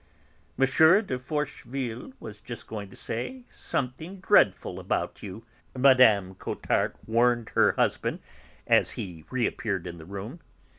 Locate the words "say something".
2.95-4.19